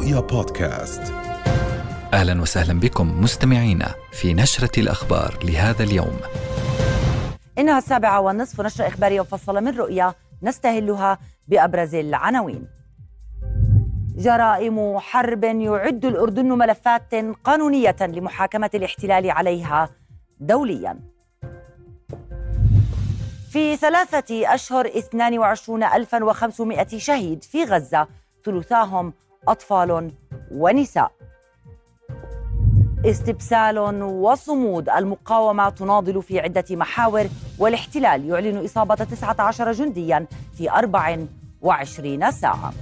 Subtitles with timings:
[0.00, 1.12] رؤيا بودكاست
[2.12, 6.20] أهلا وسهلا بكم مستمعينا في نشرة الأخبار لهذا اليوم.
[7.58, 11.18] إنها السابعة والنصف نشرة إخبارية مفصله من رؤيا نستهلها
[11.48, 12.66] بأبرز العناوين.
[14.16, 17.14] جرائم حرب يعد الأردن ملفات
[17.44, 19.88] قانونية لمحاكمة الاحتلال عليها
[20.40, 21.00] دوليا.
[23.50, 28.08] في ثلاثة أشهر 22500 شهيد في غزة
[28.44, 29.12] ثلثاهم
[29.48, 30.10] أطفال
[30.52, 31.12] ونساء.
[33.06, 37.26] استبسال وصمود المقاومة تناضل في عدة محاور
[37.58, 40.26] والاحتلال يعلن إصابة 19 جنديا
[40.56, 42.72] في 24 ساعة.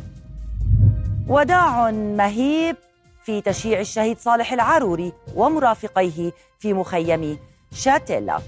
[1.28, 2.76] وداع مهيب
[3.24, 7.38] في تشييع الشهيد صالح العاروري ومرافقيه في مخيم
[7.72, 8.38] شاتيلا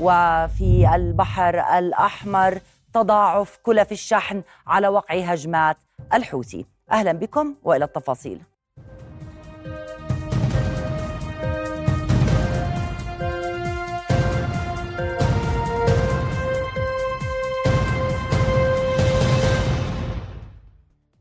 [0.00, 2.58] وفي البحر الأحمر
[2.94, 5.76] تضاعف كلف الشحن على وقع هجمات
[6.14, 6.66] الحوثي.
[6.92, 8.42] أهلا بكم وإلى التفاصيل.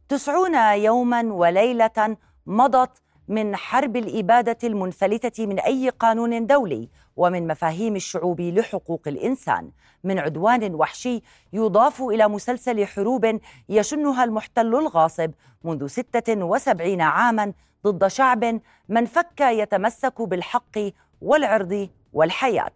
[0.09, 8.41] تسعون يوما وليلة مضت من حرب الإبادة المنفلتة من أي قانون دولي ومن مفاهيم الشعوب
[8.41, 9.71] لحقوق الإنسان.
[10.03, 11.21] من عدوان وحشي
[11.53, 15.31] يضاف إلى مسلسل حروب يشنها المحتل الغاصب
[15.63, 17.53] منذ 76 عاما
[17.87, 20.79] ضد شعب من فك يتمسك بالحق
[21.21, 22.71] والعرض والحياة.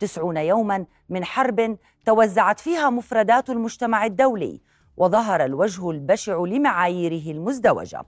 [0.00, 4.60] تسعون يوما من حرب توزعت فيها مفردات المجتمع الدولي
[4.96, 8.04] وظهر الوجه البشع لمعاييره المزدوجة.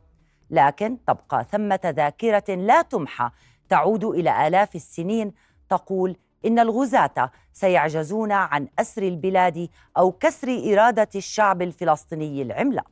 [0.50, 3.31] لكن تبقى ثمة ذاكرة لا تمحى.
[3.69, 5.33] تعود إلى آلاف السنين
[5.70, 12.91] تقول إن الغزاة سيعجزون عن أسر البلاد أو كسر إرادة الشعب الفلسطيني العملاق.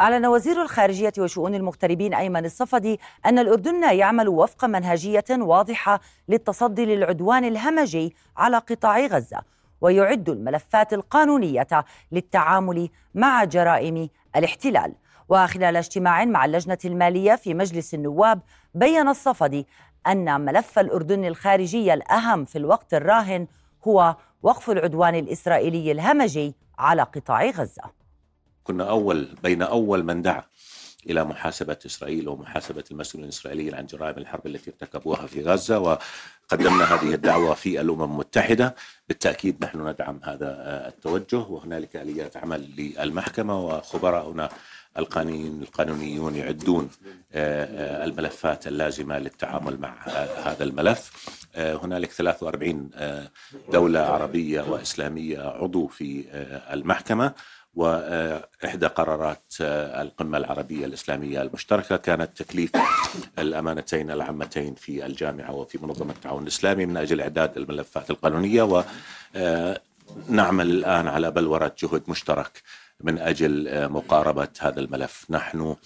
[0.00, 7.44] أعلن وزير الخارجية وشؤون المغتربين أيمن الصفدي أن الأردن يعمل وفق منهجية واضحة للتصدي للعدوان
[7.44, 9.40] الهمجي على قطاع غزة
[9.80, 11.66] ويعد الملفات القانونية
[12.12, 14.94] للتعامل مع جرائم الاحتلال.
[15.28, 18.40] وخلال اجتماع مع اللجنة المالية في مجلس النواب
[18.74, 19.66] بين الصفدي
[20.06, 23.46] أن ملف الأردن الخارجي الأهم في الوقت الراهن
[23.86, 27.82] هو وقف العدوان الإسرائيلي الهمجي على قطاع غزة.
[28.64, 30.42] كنا أول بين أول من دعا
[31.10, 37.14] إلى محاسبة إسرائيل ومحاسبة المسؤولين الإسرائيليين عن جرائم الحرب التي ارتكبوها في غزة وقدمنا هذه
[37.14, 38.74] الدعوة في الأمم المتحدة.
[39.08, 40.48] بالتأكيد نحن ندعم هذا
[40.88, 44.48] التوجه وهنالك آليات عمل للمحكمة وخبراؤنا
[44.98, 46.90] القانونيون يعدون
[47.34, 49.94] الملفات اللازمة للتعامل مع
[50.44, 51.12] هذا الملف.
[51.56, 52.90] هنالك 43
[53.72, 56.24] دولة عربية وإسلامية عضو في
[56.72, 57.32] المحكمة
[57.74, 62.70] واحدى قرارات القمة العربية الإسلامية المشتركة كانت تكليف
[63.38, 68.84] الأمانتين العامتين في الجامعة وفي منظمة التعاون الإسلامي من أجل إعداد الملفات القانونية.
[70.28, 72.62] ونعمل الآن على بلورة جهد مشترك
[73.02, 75.26] من أجل مقاربة هذا الملف.
[75.30, 75.76] نحن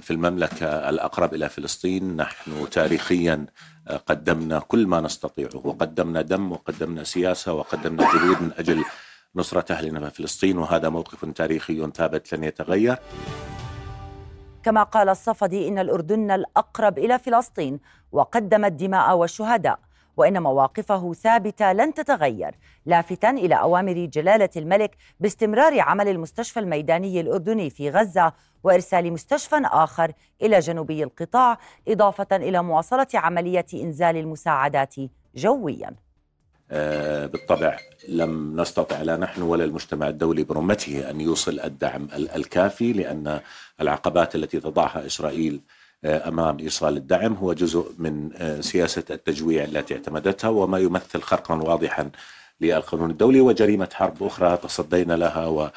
[0.00, 3.46] في المملكة الأقرب إلى فلسطين نحن تاريخيا
[4.06, 5.66] قدمنا كل ما نستطيعه.
[5.66, 8.84] وقدمنا دم وقدمنا سياسة وقدمنا جهود من أجل
[9.36, 10.58] نصرة أهلنا في فلسطين.
[10.58, 12.98] وهذا موقف تاريخي ثابت لن يتغير.
[14.62, 17.80] كما قال الصفدي إن الأردن الأقرب إلى فلسطين
[18.12, 19.78] وقدم الدماء والشهداء.
[20.16, 22.54] وإن مواقفه ثابتة لن تتغير
[22.86, 28.32] لافتا إلى أوامر جلالة الملك باستمرار عمل المستشفى الميداني الأردني في غزة
[28.64, 30.12] وإرسال مستشفى آخر
[30.42, 31.58] إلى جنوبي القطاع
[31.88, 34.94] إضافة إلى مواصلة عملية إنزال المساعدات
[35.34, 35.94] جوياً.
[37.26, 37.78] بالطبع
[38.08, 43.40] لم نستطع لا نحن ولا المجتمع الدولي برمته أن يوصل الدعم الكافي لأن
[43.80, 45.60] العقبات التي تضعها إسرائيل
[46.04, 48.30] أمام إيصال الدعم هو جزء من
[48.60, 52.10] سياسة التجويع التي اعتمدتها وما يمثل خرقا واضحا
[52.60, 55.70] للقانون الدولي وجريمة حرب أخرى تصدينا لها و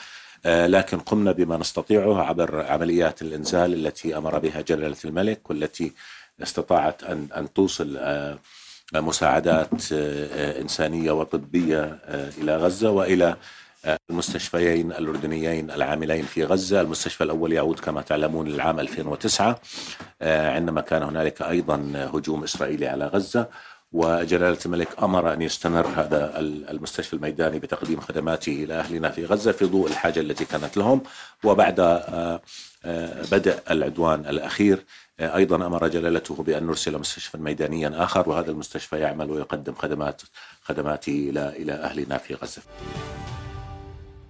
[0.46, 5.92] لكن قمنا بما نستطيعه عبر عمليات الإنزال التي أمر بها جلالة الملك والتي
[6.44, 7.98] استطاعت أن أن توصل
[8.94, 9.92] مساعدات
[10.62, 12.00] إنسانية وطبية
[12.38, 13.36] إلى غزة وإلى
[14.10, 16.82] المستشفيين الأردنيين العاملين في غزة.
[16.82, 19.60] المستشفى الأول يعود كما تعلمون للعام 2009
[20.22, 23.48] عندما كان هنالك أيضا هجوم إسرائيلي على غزة
[23.92, 29.66] وجلالة الملك أمر أن يستمر هذا المستشفى الميداني بتقديم خدماته إلى أهلنا في غزة في
[29.66, 31.02] ضوء الحاجة التي كانت لهم.
[31.44, 31.76] وبعد
[33.32, 34.86] بدء العدوان الأخير
[35.20, 40.22] أيضا أمر جلالته بأن نرسل مستشفى ميدانيا آخر وهذا المستشفى يعمل ويقدم خدمات
[40.64, 42.62] خدماته إلى إلى أهلنا في غزة.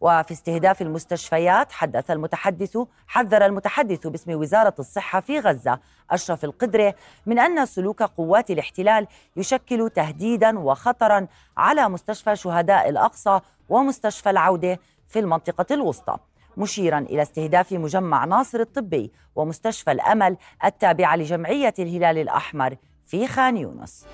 [0.00, 5.78] وفي استهداف المستشفيات حدث المتحدث حذر المتحدث باسم وزارة الصحة في غزة
[6.10, 6.94] أشرف القدرة
[7.26, 9.06] من أن سلوك قوات الاحتلال
[9.36, 11.26] يشكل تهديدا وخطرا
[11.56, 16.16] على مستشفى شهداء الأقصى ومستشفى العودة في المنطقة الوسطى.
[16.60, 22.76] مشيرا إلى استهداف مجمع ناصر الطبي ومستشفى الأمل التابعة لجمعية الهلال الأحمر
[23.06, 24.06] في خان يونس.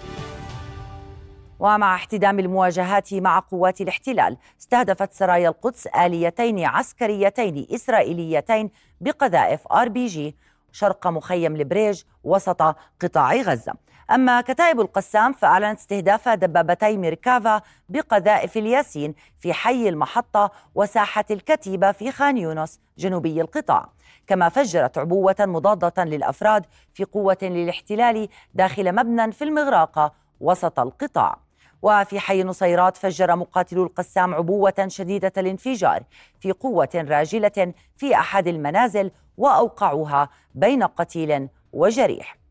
[1.58, 8.70] ومع احتدام المواجهات مع قوات الاحتلال استهدفت سرايا القدس آليتين عسكريتين إسرائيليتين
[9.00, 10.36] بقذائف آر بي جي
[10.72, 12.62] شرق مخيم البريج وسط
[13.00, 13.74] قطاع غزة.
[14.10, 22.12] أما كتائب القسام فأعلنت استهداف دبابتي ميركافا بقذائف الياسين في حي المحطة وساحة الكتيبة في
[22.12, 23.88] خان يونس جنوبي القطاع.
[24.26, 31.38] كما فجرت عبوة مضادة للأفراد في قوة للاحتلال داخل مبنى في المغراقة وسط القطاع.
[31.82, 36.02] وفي حي نصيرات فجر مقاتلو القسام عبوة شديدة الانفجار
[36.40, 42.45] في قوة راجلة في أحد المنازل وأوقعوها بين قتيل وجريح.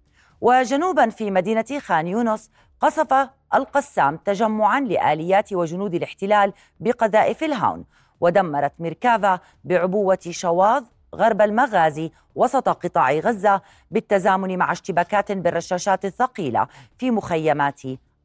[0.45, 7.85] وجنوبا في مدينة خان يونس قصف القسام تجمعا لآليات وجنود الاحتلال بقذائف الهاون
[8.21, 10.83] ودمرت ميركافا بعبوة شواظ
[11.15, 13.61] غرب المغازي وسط قطاع غزة
[13.91, 16.67] بالتزامن مع اشتباكات بالرشاشات الثقيلة
[16.97, 17.81] في مخيمات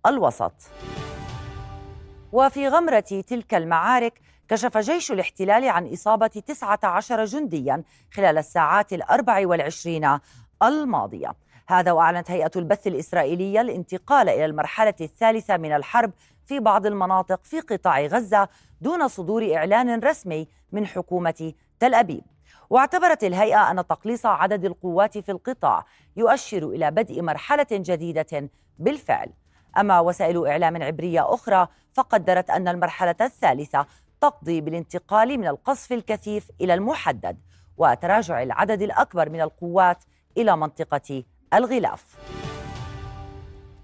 [0.07, 0.53] الوسط.
[2.33, 7.83] وفي غمرة تلك المعارك كشف جيش الاحتلال عن إصابة 19 جنديا
[8.13, 10.19] خلال الساعات الأربع والعشرين
[10.63, 11.35] الماضية.
[11.71, 16.13] هذا وأعلنت هيئة البث الإسرائيلية الانتقال إلى المرحلة الثالثة من الحرب
[16.47, 18.49] في بعض المناطق في قطاع غزة
[18.81, 22.25] دون صدور إعلان رسمي من حكومة تل أبيب.
[22.71, 25.85] واعتبرت الهيئة أن تقليص عدد القوات في القطاع
[26.17, 29.29] يؤشر إلى بدء مرحلة جديدة بالفعل.
[29.79, 33.87] أما وسائل إعلام عبرية أخرى فقدرت أن المرحلة الثالثة
[34.21, 37.39] تقضي بالانتقال من القصف الكثيف إلى المحدد
[37.77, 40.05] وتراجع العدد الأكبر من القوات
[40.37, 41.25] إلى منطقة
[41.55, 42.05] الغلاف.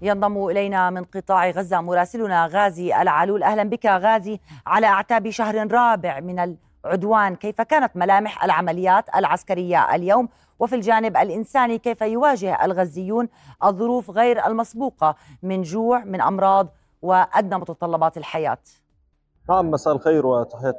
[0.01, 3.43] ينضم إلينا من قطاع غزة مراسلنا غازي العلول.
[3.43, 7.35] أهلا بك غازي على أعتاب شهر رابع من العدوان.
[7.35, 10.29] كيف كانت ملامح العمليات العسكرية اليوم؟
[10.59, 13.29] وفي الجانب الإنساني كيف يواجه الغزيون
[13.63, 16.67] الظروف غير المسبوقة من جوع من أمراض
[17.01, 18.57] وأدنى متطلبات الحياة؟
[19.49, 20.77] نعم مساء الخير وتحية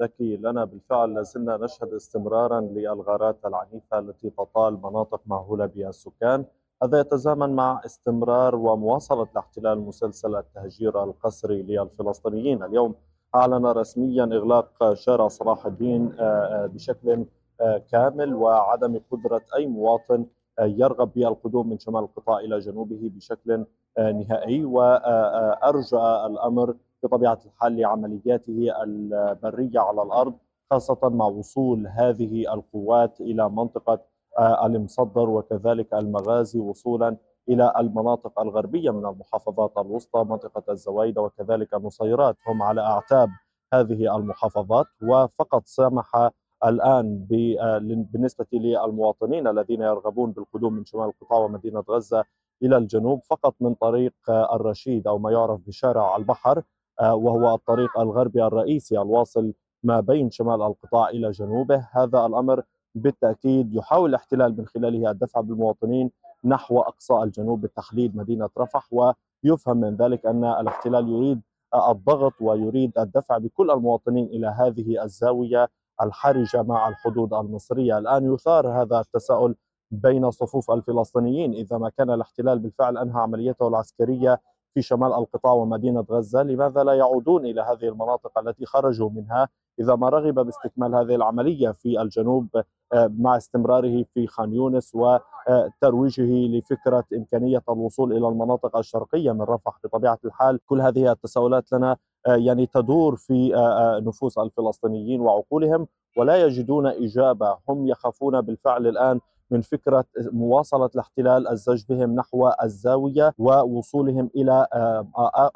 [0.00, 6.44] لك لنا بالفعل لازلنا نشهد استمرارا للغارات العنيفة التي تطال مناطق مأهولة بها السكان.
[6.82, 12.62] هذا يتزامن مع استمرار ومواصلة الاحتلال مسلسل التهجير القسري للفلسطينيين.
[12.62, 12.94] اليوم
[13.34, 17.24] أعلن رسميا إغلاق شارع صلاح الدين آه، آه، بشكل
[17.60, 20.26] آه، كامل وعدم قدرة أي مواطن
[20.60, 23.64] يرغب بالقدوم من شمال القطاع إلى جنوبه بشكل
[23.98, 24.64] نهائي.
[24.64, 30.34] وأرجع الأمر بطبيعة الحال لعملياته البرية على الأرض
[30.70, 34.00] خاصة مع وصول هذه القوات إلى منطقة
[34.38, 37.16] آه، المصدر وكذلك المغازي وصولا
[37.48, 43.28] إلى المناطق الغربية من المحافظات الوسطى منطقة الزوايدة وكذلك النصيرات هم على أعتاب
[43.74, 46.30] هذه المحافظات وفقط سمح
[46.64, 47.26] الآن
[47.60, 47.78] آه،
[48.12, 52.24] بالنسبة للمواطنين الذين يرغبون بالقدوم من شمال القطاع ومدينة غزة
[52.62, 56.62] إلى الجنوب فقط من طريق آه، الرشيد أو ما يعرف بشارع البحر.
[57.02, 62.62] وهو الطريق الغربي الرئيسي الواصل ما بين شمال القطاع إلى جنوبه، هذا الأمر
[62.94, 66.10] بالتأكيد يحاول الاحتلال من خلاله الدفع بالمواطنين
[66.44, 71.40] نحو أقصى الجنوب بتحديد مدينة رفح ويفهم من ذلك أن الاحتلال يريد
[71.88, 75.68] الضغط ويريد الدفع بكل المواطنين إلى هذه الزاوية
[76.02, 79.56] الحرجة مع الحدود المصرية، الآن يثار هذا التساؤل
[79.90, 81.52] بين صفوف الفلسطينيين.
[81.52, 84.40] إذا ما كان الاحتلال بالفعل أنهى عمليته العسكرية
[84.74, 89.48] في شمال القطاع ومدينة غزة لماذا لا يعودون إلى هذه المناطق التي خرجوا منها
[89.80, 92.48] إذا ما رغب باستكمال هذه العملية في الجنوب
[92.92, 99.78] آه، مع استمراره في خان يونس وترويجه لفكرة إمكانية الوصول إلى المناطق الشرقية من رفح
[99.84, 106.36] بطبيعة الحال؟ كل هذه التساؤلات لنا آه، يعني تدور في آه، نفوس الفلسطينيين وعقولهم ولا
[106.36, 109.20] يجدون إجابة هم يخافون بالفعل الآن
[109.54, 115.06] من فكرة مواصلة الاحتلال الزج بهم نحو الزاوية ووصولهم إلى آه،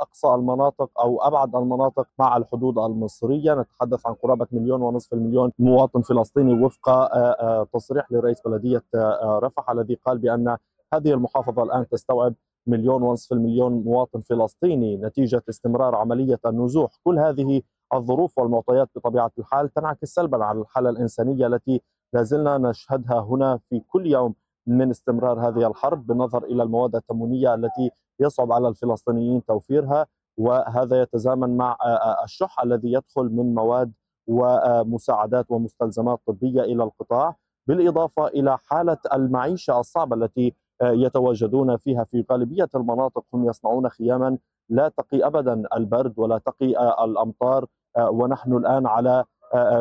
[0.00, 3.54] أقصى المناطق أو أبعد المناطق مع الحدود المصرية.
[3.54, 8.82] نتحدث عن قرابة مليون ونصف المليون مواطن فلسطيني وفق آه، آه، تصريح لرئيس بلدية
[9.24, 10.56] رفح الذي قال بأن
[10.94, 12.34] هذه المحافظة الآن تستوعب
[12.66, 14.96] مليون ونصف المليون مواطن فلسطيني.
[14.96, 16.90] نتيجة استمرار عملية النزوح.
[17.04, 17.62] كل هذه
[17.94, 24.06] الظروف والمعطيات بطبيعة الحال تنعكس سلبا على الحالة الإنسانية التي لازلنا نشهدها هنا في كل
[24.06, 24.34] يوم
[24.66, 30.06] من استمرار هذه الحرب بالنظر إلى المواد التموينية التي يصعب على الفلسطينيين توفيرها
[30.38, 31.76] وهذا يتزامن مع
[32.24, 33.92] الشح الذي يدخل من مواد
[34.26, 37.36] ومساعدات ومستلزمات طبية إلى القطاع
[37.66, 44.38] بالإضافة إلى حالة المعيشة الصعبة التي يتواجدون فيها في غالبية المناطق هم يصنعون خياما
[44.68, 47.66] لا تقي ابدا البرد ولا تقي الأمطار
[48.00, 49.24] ونحن الآن على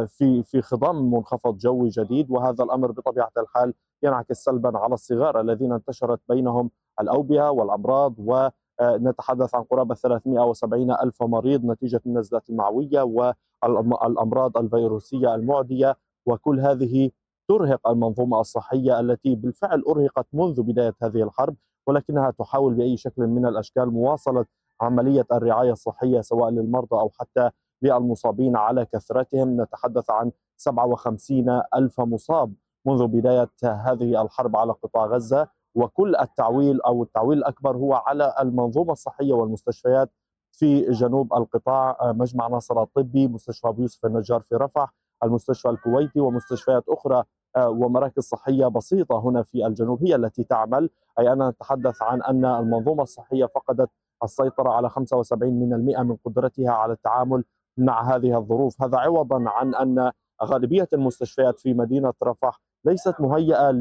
[0.08, 5.72] في في خضم منخفض جوي جديد وهذا الأمر بطبيعة الحال ينعكس سلبا على الصغار الذين
[5.74, 6.72] انتشرت بينهم
[7.02, 8.14] الأوبئة والأمراض.
[8.20, 15.98] ونتحدث عن قرابة 370 ألف مريض نتيجة النزلات المعوية والامراض الفيروسية المعدية.
[16.26, 17.12] وكل هذه
[17.50, 21.56] ترهق المنظومة الصحية التي بالفعل أرهقت منذ بداية هذه الحرب
[21.88, 24.46] ولكنها تحاول بأي شكل من الأشكال مواصلة
[24.82, 27.50] عملية الرعاية الصحية سواء للمرضى أو حتى
[27.82, 29.62] للمصابين على كثرتهم.
[29.62, 32.54] نتحدث عن 57 ألف مصاب
[32.86, 38.92] منذ بداية هذه الحرب على قطاع غزة وكل التعويل أو التعويل الأكبر هو على المنظومة
[38.92, 40.10] الصحية والمستشفيات
[40.52, 41.98] في جنوب القطاع.
[42.04, 44.94] مجمع ناصر الطبي مستشفى أبو يوسف النجار في رفح
[45.24, 47.24] المستشفى الكويتي ومستشفيات أخرى
[47.58, 50.90] ومراكز صحية بسيطة هنا في الجنوب هي التي تعمل.
[51.20, 53.90] أي اننا نتحدث عن أن المنظومة الصحية فقدت
[54.24, 57.44] السيطرة على 75 من المئة من قدرتها على التعامل
[57.78, 58.82] مع هذه الظروف.
[58.82, 60.12] هذا عوضا عن أن
[60.44, 63.72] غالبية المستشفيات في مدينة رفح ليست مهيئة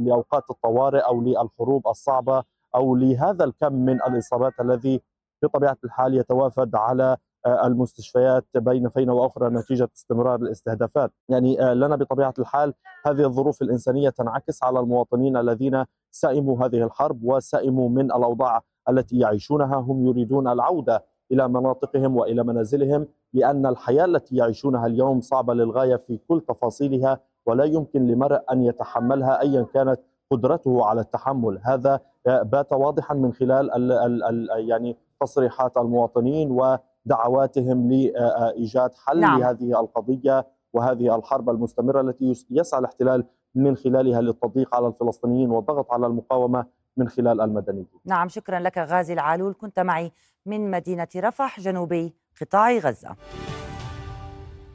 [0.00, 2.42] لأوقات الطوارئ أو للحروب الصعبة
[2.74, 5.00] أو لهذا الكم من الإصابات الذي
[5.42, 11.12] بطبيعة الحال يتوافد على آه، المستشفيات بين فينة وأخرى نتيجة استمرار الاستهدافات.
[11.28, 12.74] يعني آه، لنا بطبيعة الحال
[13.06, 19.76] هذه الظروف الإنسانية تنعكس على المواطنين الذين سئموا هذه الحرب وسئموا من الأوضاع التي يعيشونها.
[19.76, 26.18] هم يريدون العودة إلى مناطقهم وإلى منازلهم لأن الحياة التي يعيشونها اليوم صعبة للغاية في
[26.28, 33.14] كل تفاصيلها ولا يمكن لمرء أن يتحملها ايا كانت قدرته على التحمل هذا بات واضحا
[33.14, 39.40] من خلال ال ال ال يعني تصريحات المواطنين ودعواتهم لإيجاد حل نعم.
[39.40, 43.24] لهذه القضية وهذه الحرب المستمرة التي يسعى الاحتلال
[43.54, 47.86] من خلالها للتضييق على الفلسطينيين والضغط على المقاومة من خلال المدنيين.
[48.04, 49.54] نعم شكرا لك غازي العالول.
[49.60, 50.12] كنت معي
[50.46, 53.16] من مدينة رفح جنوبي قطاع غزة.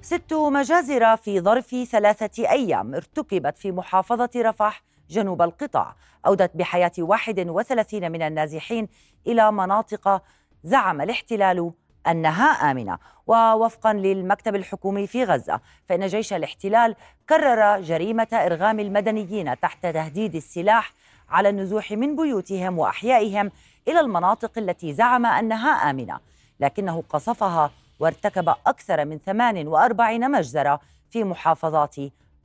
[0.02, 5.96] ست مجازر في ظرف ثلاثة أيام ارتكبت في محافظة رفح جنوب القطاع.
[6.26, 8.88] أودت بحياة 31 من النازحين
[9.28, 10.24] إلى مناطق
[10.64, 11.72] زعم الاحتلال
[12.08, 12.98] أنها آمنة.
[13.28, 16.96] ووفقا للمكتب الحكومي في غزة فإن جيش الاحتلال
[17.30, 20.94] كرر جريمة إرغام المدنيين تحت تهديد السلاح
[21.30, 23.52] على النزوح من بيوتهم وأحيائهم
[23.88, 26.20] إلى المناطق التي زعم أنها آمنة.
[26.60, 30.80] لكنه قصفها وارتكب أكثر من 48 مجزرة
[31.10, 31.96] في محافظات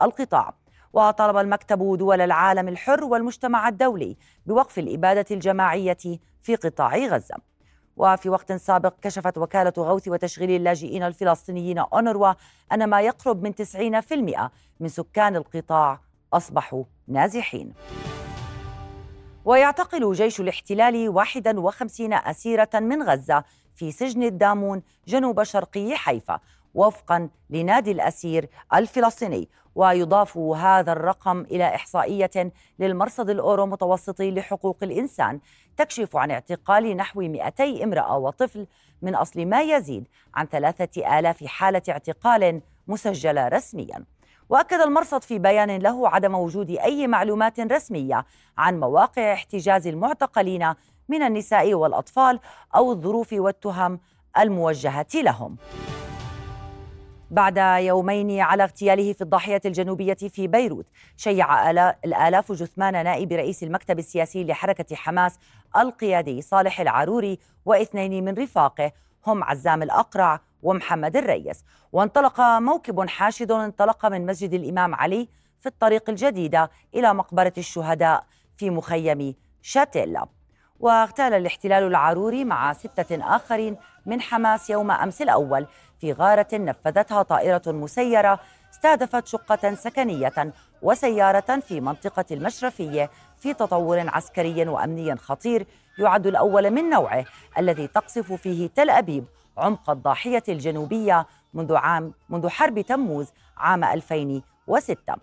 [0.02, 0.54] القطاع.
[0.92, 5.98] وطلب المكتب دول العالم الحر والمجتمع الدولي بوقف الإبادة الجماعية
[6.42, 7.36] في قطاع غزة.
[7.96, 12.32] وفي وقت سابق كشفت وكالة غوث وتشغيل اللاجئين الفلسطينيين أونروا
[12.72, 16.00] أن ما يقرب من 90% من سكان القطاع
[16.32, 17.72] أصبحوا نازحين.
[19.44, 23.44] ويعتقل جيش الاحتلال 51 أسيرة من غزة
[23.74, 26.40] في سجن الدامون جنوب شرقي حيفا
[26.74, 29.48] وفقا لنادي الأسير الفلسطيني.
[29.74, 35.40] ويضاف هذا الرقم إلى إحصائية للمرصد الأورو متوسطي لحقوق الإنسان
[35.76, 38.66] تكشف عن اعتقال نحو 200 امرأة وطفل
[39.02, 44.04] من أصل ما يزيد عن ثلاثة آلاف حالة اعتقال مسجلة رسمياً.
[44.52, 48.24] وأكد المرصد في بيان له عدم وجود أي معلومات رسمية
[48.58, 50.74] عن مواقع احتجاز المعتقلين
[51.08, 52.40] من النساء والأطفال
[52.76, 54.00] أو الظروف والتهم
[54.38, 55.56] الموجهة لهم.
[57.30, 61.70] بعد يومين على اغتياله في الضاحية الجنوبية في بيروت شيع
[62.04, 65.38] الآلاف جثمان نائب رئيس المكتب السياسي لحركة حماس
[65.76, 68.92] القيادي صالح العروري واثنين من رفاقه
[69.26, 71.64] هم عزام الأقرع ومحمد الريس.
[71.92, 75.28] وانطلق موكب حاشد انطلق من مسجد الإمام علي
[75.60, 78.24] في الطريق الجديدة إلى مقبرة الشهداء
[78.56, 80.26] في مخيم شاتيلا.
[80.80, 83.76] واغتال الاحتلال العروري مع ستة آخرين
[84.06, 85.66] من حماس يوم أمس الأول.
[85.98, 88.40] في غارة نفذتها طائرة مسيرة
[88.72, 90.52] استهدفت شقة سكنية
[90.82, 95.66] وسيارة في منطقة المشرفية في تطور عسكري وأمني خطير
[95.98, 97.24] يعد الأول من نوعه
[97.58, 99.24] الذي تقصف فيه تل أبيب
[99.58, 105.16] عمق الضاحية الجنوبية منذ عام منذ حرب تموز عام 2006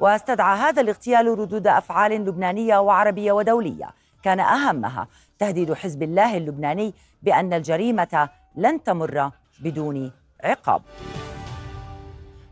[0.00, 3.90] واستدعى هذا الاغتيال ردود أفعال لبنانية وعربية ودولية.
[4.22, 5.08] كان أهمها
[5.38, 10.12] تهديد حزب الله اللبناني بأن الجريمة لن تمر بدون
[10.44, 10.82] عقاب.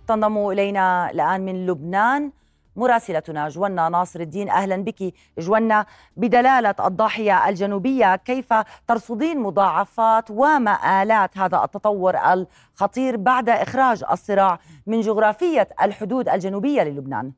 [0.08, 2.32] تنضم إلينا الآن من لبنان
[2.76, 5.86] مراسلتنا جوانا ناصر الدين أهلا بك جوانا
[6.16, 8.54] بدلالة الضاحية الجنوبية كيف
[8.88, 17.32] ترصدين مضاعفات ومآلات هذا التطور الخطير بعد إخراج الصراع من جغرافية الحدود الجنوبية للبنان؟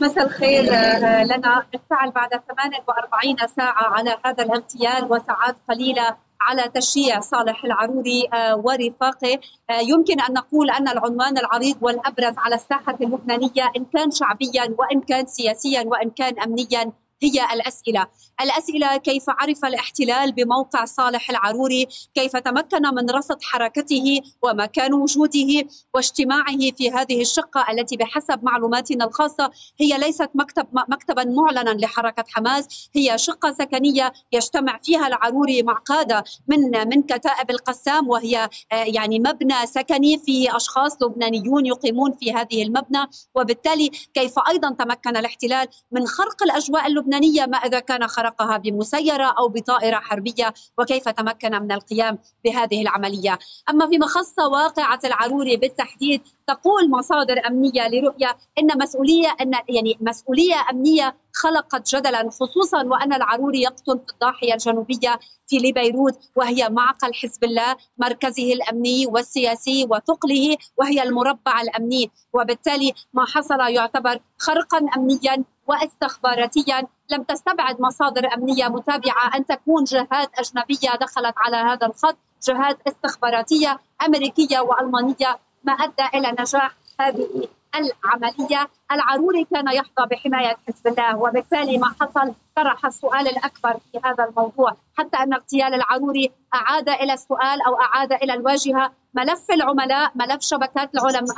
[0.00, 1.62] مساء الخير آه، لنا.
[1.72, 6.16] بالفعل بعد 48 ساعة على هذا الاغتيال وساعات قليلة
[6.48, 9.38] على تشييع صالح العروري آه، ورفاقه.
[9.70, 15.00] آه، يمكن أن نقول أن العنوان العريض والأبرز على الساحة اللبنانية إن كان شعبيا وإن
[15.00, 16.92] كان سياسيا وإن كان امنيا
[17.24, 18.06] هي الأسئلة،
[18.40, 26.70] الأسئلة كيف عرف الاحتلال بموقع صالح العروري، كيف تمكن من رصد حركته ومكان وجوده واجتماعه
[26.76, 29.50] في هذه الشقة التي بحسب معلوماتنا الخاصة؟
[29.80, 36.24] هي ليست مكتب مكتبا معلنا لحركة حماس، هي شقة سكنية يجتمع فيها العروري مع قادة
[36.48, 42.62] من من كتائب القسام وهي آه، يعني مبنى سكني فيه أشخاص لبنانيون يقيمون في هذه
[42.62, 43.06] المبنى.
[43.34, 49.34] وبالتالي كيف أيضا تمكن الاحتلال من خرق الأجواء اللبنانية اللبنانية ما إذا كان خرقها بمسيرة
[49.38, 53.38] أو بطائرة حربية وكيف تمكن من القيام بهذه العملية؟
[53.70, 60.54] أما فيما خص واقعة العروري بالتحديد تقول مصادر أمنية لرؤية إن مسؤولية أن يعني مسؤولية
[60.70, 67.44] أمنية خلقت جدلا خصوصا وأن العروري يقطن في الضاحية الجنوبية في لبيروت وهي معقل حزب
[67.44, 72.10] الله مركزه الأمني والسياسي وثقله وهي المربع الأمني.
[72.32, 80.30] وبالتالي ما حصل يعتبر خرقا أمنيا واستخباراتيا لم تستبعد مصادر أمنية متابعة أن تكون جهات
[80.38, 88.68] أجنبية دخلت على هذا الخط، جهات استخباراتية أمريكية وألمانية ما أدى إلى نجاح هذه العملية،
[88.92, 94.76] العروري كان يحظى بحماية حزب الله وبالتالي ما حصل طرح السؤال الأكبر في هذا الموضوع،
[94.98, 100.90] حتى أن اغتيال العروري أعاد إلى السؤال أو أعاد إلى الواجهة ملف العملاء، ملف شبكات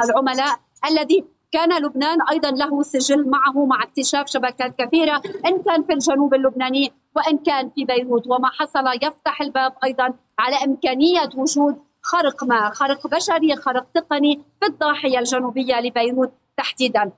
[0.05, 0.59] العملاء
[0.91, 6.35] الذي كان لبنان أيضا له سجل معه مع اكتشاف شبكات كثيرة إن كان في الجنوب
[6.35, 8.27] اللبناني وإن كان في بيروت.
[8.27, 14.67] وما حصل يفتح الباب أيضا على إمكانية وجود خرق ما خرق بشري خرق تقني في
[14.67, 17.13] الضاحية الجنوبية لبيروت تحديدا.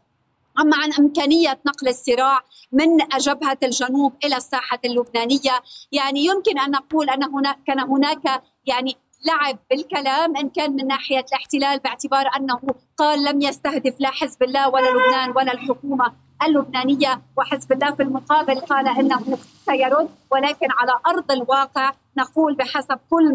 [0.60, 2.40] أما عن إمكانية نقل الصراع
[2.72, 5.62] من جبهة الجنوب إلى الساحة اللبنانية
[5.92, 11.24] يعني يمكن أن نقول أن هناك كان هناك يعني لعب بالكلام إن كان من ناحية
[11.28, 12.60] الاحتلال باعتبار أنه
[12.96, 16.12] قال لم يستهدف لا حزب الله ولا لبنان ولا الحكومة
[16.46, 20.08] اللبنانية وحزب الله في المقابل قال إنه سيرد.
[20.30, 23.34] ولكن على أرض الواقع نقول بحسب كل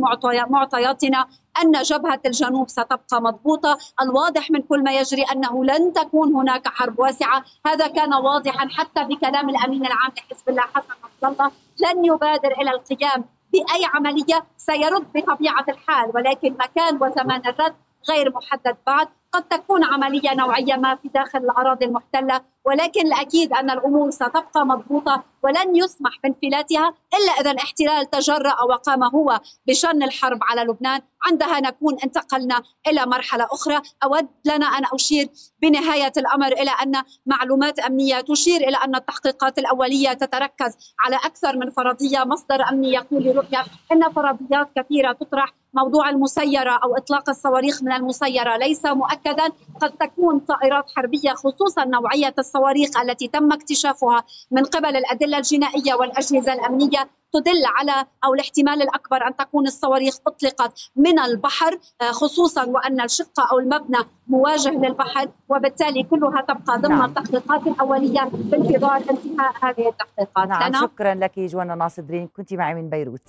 [0.49, 1.25] معطياتنا
[1.63, 6.99] أن جبهة الجنوب ستبقى مضبوطة، الواضح من كل ما يجري أنه لن تكون هناك حرب
[6.99, 12.51] واسعة، هذا كان واضحا حتى بكلام الأمين العام لحزب الله حسن نصر الله، لن يبادر
[12.51, 17.75] إلى القيام بأي عملية سيرد بطبيعة الحال ولكن مكان وزمان الرد
[18.09, 18.77] غير محدد.
[18.87, 24.65] بعد قد تكون عملية نوعية ما في داخل الأراضي المحتلة ولكن الأكيد أن الأمور ستبقى
[24.65, 31.01] مضبوطة ولن يسمح بانفلاتها إلا إذا الاحتلال تجرأ وقام هو بشن الحرب على لبنان.
[31.25, 33.81] عندها نكون انتقلنا إلى مرحلة أخرى.
[34.03, 35.29] أود لنا أن أشير
[35.61, 41.69] بنهاية الأمر إلى أن معلومات أمنية تشير إلى أن التحقيقات الأولية تتركز على أكثر من
[41.69, 42.23] فرضية.
[42.25, 48.57] مصدر أمني يقول لرؤيا إن فرضيات كثيرة تطرح موضوع المسيرة أو إطلاق الصواريخ من المسيرة
[48.57, 49.47] ليس مؤكدا.
[49.81, 56.53] قد تكون طائرات حربية خصوصا نوعية الصواريخ التي تم اكتشافها من قبل الأدلة الجنائية والأجهزة
[56.53, 63.01] الأمنية تدل على أو الاحتمال الأكبر أن تكون الصواريخ أطلقت من البحر آه، خصوصا وأن
[63.01, 67.09] الشقه أو المبنى مواجه للبحر وبالتالي كلها تبقى ضمن نعم.
[67.09, 70.47] التحقيقات الأولية بانتظار انتهاء هذه التحقيقات.
[70.47, 73.21] نعم شكرا لك جوانا ناصر درين كنت معي من بيروت.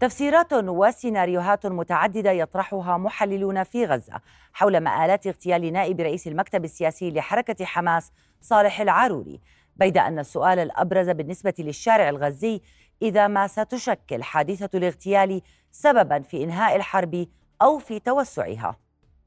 [0.00, 4.20] تفسيرات وسيناريوهات متعددة يطرحها محللون في غزة
[4.52, 9.40] حول مآلات اغتيال نائب رئيس المكتب السياسي لحركة حماس صالح العاروري
[9.76, 12.60] بيد أن السؤال الأبرز بالنسبة للشارع الغزي
[13.02, 17.26] إذا ما ستشكل حادثة الاغتيال سببا في إنهاء الحرب
[17.62, 18.76] أو في توسعها.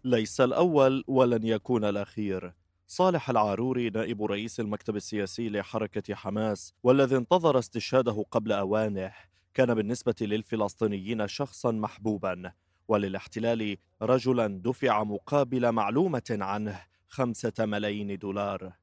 [0.04, 2.54] ليس الأول ولن يكون الأخير.
[2.88, 9.12] صالح العاروري نائب رئيس المكتب السياسي لحركة حماس والذي انتظر استشهاده قبل أوانه.
[9.58, 12.52] كان بالنسبة للفلسطينيين شخصا محبوبا
[12.88, 18.74] وللاحتلال رجلا دفع مقابل معلومة عنه خمسة ملايين دولار.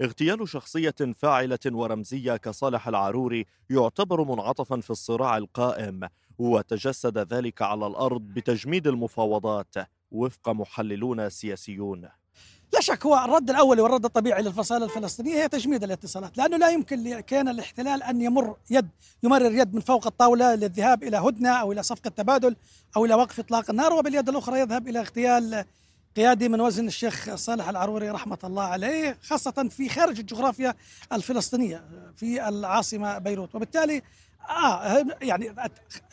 [0.00, 8.20] اغتيال شخصية فاعلة ورمزية كصالح العاروري يعتبر منعطفا في الصراع القائم وتجسد ذلك على الأرض
[8.20, 9.74] بتجميد المفاوضات
[10.10, 12.08] وفق محللون سياسيون.
[12.72, 17.02] لا شك هو الرد الأولي والرد الطبيعي للفصائل الفلسطينية هي تجميد الاتصالات، لأنه لا يمكن
[17.02, 18.88] لكيان الاحتلال أن يمر يد
[19.22, 22.56] يمرر يد من فوق الطاولة للذهاب إلى هدنة أو إلى صفقة تبادل
[22.96, 25.64] أو إلى وقف إطلاق النار وباليد الأخرى يذهب إلى اغتيال
[26.16, 30.74] قيادي من وزن الشيخ صالح العروري رحمة الله عليه خاصة في خارج الجغرافيا
[31.12, 31.84] الفلسطينية
[32.16, 33.54] في العاصمة بيروت.
[33.54, 34.02] وبالتالي
[34.50, 35.54] آه يعني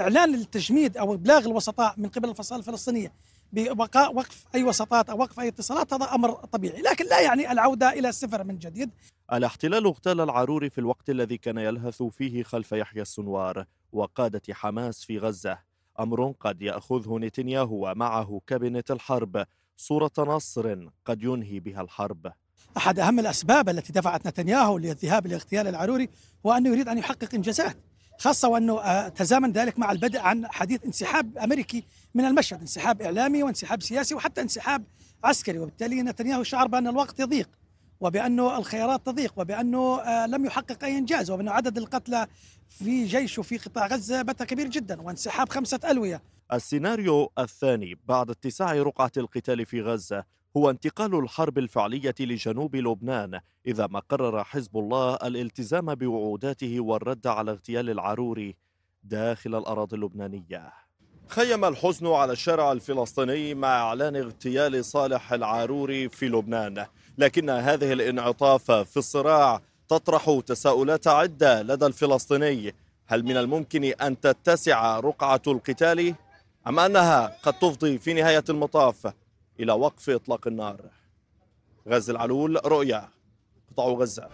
[0.02, 3.12] إعلان التجميد أو إبلاغ الوسطاء من قبل الفصائل الفلسطينية
[3.54, 7.90] ببقاء وقف أي وسطات أو وقف أي اتصالات هذا أمر طبيعي، لكن لا يعني العودة
[7.90, 8.90] إلى الصفر من جديد.
[9.34, 15.18] الاحتلال اغتال العروري في الوقت الذي كان يلهث فيه خلف يحيى السنوار وقادة حماس في
[15.18, 15.60] غزة،
[16.00, 19.46] أمر قد يأخذه نتنياهو ومعه كابينت الحرب
[19.78, 22.32] صورة نصر قد ينهي بها الحرب.
[22.78, 26.10] أحد أهم الأسباب التي دفعت نتنياهو للذهاب لاغتيال العروري
[26.46, 27.78] هو انه يريد أن يحقق إنجازات.
[28.20, 33.44] خاصة وأنه آه، تزامن ذلك مع البدء عن حديث انسحاب أمريكي من المشهد انسحاب إعلامي
[33.44, 34.84] وانسحاب سياسي وحتى انسحاب
[35.24, 35.60] عسكري.
[35.60, 37.50] وبالتالي نتنياهو شعر بأن الوقت يضيق
[38.00, 42.28] وبأنه الخيارات تضيق وبأنه آه، لم يحقق أي إنجاز وبأن عدد القتلى
[42.70, 46.22] في جيشه في قطاع غزة بات كبير جدا وانسحاب خمسة ألوية.
[46.54, 50.24] السيناريو الثاني بعد اتساع رقعة القتال في غزة.
[50.58, 57.52] هو انتقال الحرب الفعلية لجنوب لبنان إذا ما قرر حزب الله الالتزام بوعوداته والرد على
[57.52, 58.56] اغتيال العروري
[59.04, 60.74] داخل الأراضي اللبنانية.
[61.28, 66.86] خيم الحزن على الشارع الفلسطيني مع إعلان اغتيال صالح العاروري في لبنان.
[67.18, 72.76] لكن هذه الانعطاف في الصراع تطرح تساؤلات عدة لدى الفلسطيني.
[73.08, 76.16] هل من الممكن أن تتسع رقعة القتال
[76.68, 79.14] أم أنها قد تفضي في نهاية المطاف؟
[79.60, 80.82] إلى وقف إطلاق النار.
[81.88, 83.10] غزة العلول رؤيا
[83.72, 84.30] قطاع غزة.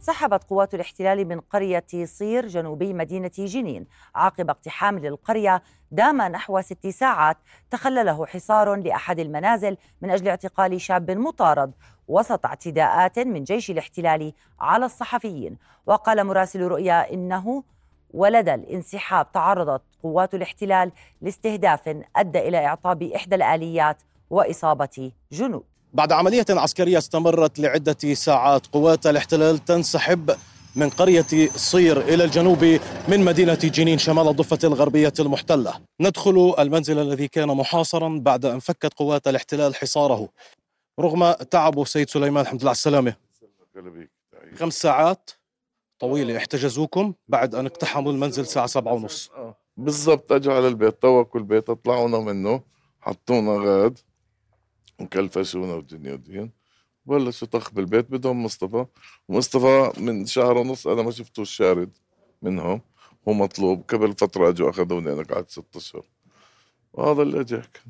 [0.00, 6.86] سحبت قوات الاحتلال من قرية صير جنوبي مدينة جنين عقب اقتحام للقرية دام نحو ست
[6.86, 7.36] ساعات
[7.70, 11.72] تخلله حصار لأحد المنازل من أجل اعتقال شاب مطارد
[12.08, 15.58] وسط اعتداءات من جيش الاحتلال على الصحفيين.
[15.86, 17.64] وقال مراسل رؤيا إنه
[18.14, 23.96] ولدى الانسحاب تعرضت قوات الاحتلال لاستهداف أدى إلى اعطاب إحدى الآليات
[24.30, 25.62] وإصابة جنود.
[25.92, 30.30] بعد عملية عسكرية استمرت لعدة ساعات قوات الاحتلال تنسحب
[30.76, 32.64] من قرية صير إلى الجنوب
[33.08, 35.74] من مدينة جنين شمال الضفة الغربية المحتلة.
[36.00, 40.28] ندخل المنزل الذي كان محاصرا بعد أن فكت قوات الاحتلال حصاره.
[41.00, 43.14] رغم تعب سيد سليمان الحمد لله على السلامة.
[44.56, 45.30] خمس ساعات.
[46.02, 49.30] طويلة احتجزوكم بعد أن اقتحموا المنزل الساعة سبعة ونص.
[49.36, 49.56] آه.
[49.76, 52.60] بالضبط اجوا على البيت طوقوا البيت طلعونا منه
[53.00, 53.98] حطونا غاد
[55.00, 56.50] وكلفشونا والدنيا ودين
[57.06, 58.86] بلشوا طخ بالبيت بدهم مصطفى.
[59.28, 61.90] ومصطفى من شهر ونص أنا ما شفتوش شارد
[62.42, 62.80] منهم.
[63.28, 63.82] هو مطلوب.
[63.88, 66.04] قبل فترة أجوا أخذوني أنا قعدت ست أشهر.
[66.92, 67.82] وهذا اللي أجاك.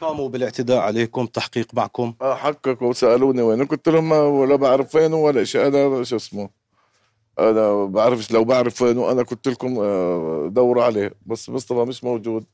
[0.00, 3.66] قاموا بالاعتداء عليكم تحقيق معكم؟ حققوا وسالوني وين.
[3.66, 5.66] قلت لهم ولا بعرف وين ولا شيء.
[5.66, 6.57] أنا شو اسمه؟
[7.38, 11.14] أنا بعرفش لو بعرف وينه أنا كنت لكم آه، دوروا عليه.
[11.26, 12.44] بس مصطفى مش موجود.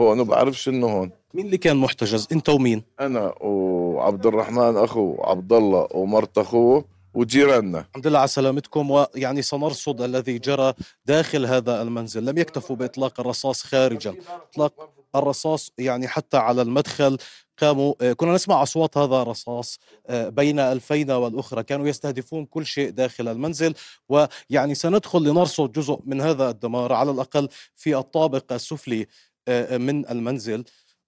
[0.00, 1.10] هو أنا بعرفش إنه هون.
[1.34, 7.84] مين اللي كان محتجز؟ أنت ومين؟ أنا وعبد الرحمن أخوه عبد الله ومرت أخوه وجيراننا.
[7.90, 10.72] الحمد لله على سلامتكم ويعني سنرصد الذي جرى
[11.06, 12.24] داخل هذا المنزل.
[12.24, 14.14] لم يكتفوا بإطلاق الرصاص خارجا.
[14.52, 17.18] إطلاق الرصاص يعني حتى على المدخل
[17.58, 21.62] قاموا آه، كنا نسمع أصوات هذا الرصاص آه، بين الفينة والأخرى.
[21.62, 23.74] كانوا يستهدفون كل شيء داخل المنزل
[24.08, 29.06] ويعني سندخل لنرصد جزء من هذا الدمار على الأقل في الطابق السفلي
[29.48, 30.64] آه، من المنزل.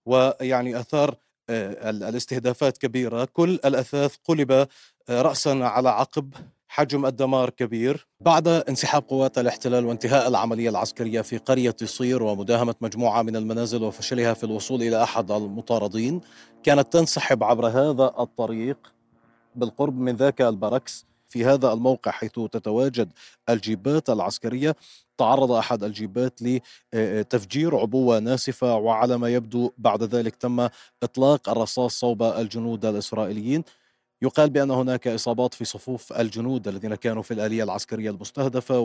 [0.07, 1.15] ويعني أثار
[1.51, 3.25] الاستهدافات كبيرة.
[3.25, 4.69] كل الأثاث قلب
[5.11, 6.35] رأسا على عقب.
[6.68, 8.07] حجم الدمار كبير.
[8.20, 14.35] بعد انسحاب قوات الاحتلال وانتهاء العملية العسكرية في قرية صير ومداهمة مجموعة من المنازل وفشلها
[14.35, 16.20] في الوصول إلى أحد المطاردين
[16.62, 18.92] كانت تنسحب عبر هذا الطريق
[19.57, 23.12] بالقرب من ذاك البركس في هذا الموقع حيث تتواجد
[23.48, 24.76] الجيبات العسكرية
[25.18, 26.40] تعرض أحد الجيبات
[26.94, 30.68] لتفجير عبوة ناسفة وعلى ما يبدو بعد ذلك تم
[31.02, 33.64] إطلاق الرصاص صوب الجنود الإسرائيليين.
[34.22, 38.78] يقال بأن هناك إصابات في صفوف الجنود الذين كانوا في الآلية العسكرية المستهدفة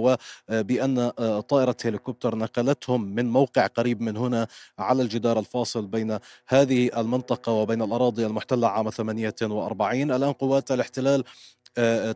[0.49, 1.09] وبأن
[1.49, 4.47] طائرة هليكوبتر نقلتهم من موقع قريب من هنا
[4.79, 6.17] على الجدار الفاصل بين
[6.47, 11.23] هذه المنطقة وبين الأراضي المحتلة عام 48 الآن قوات الاحتلال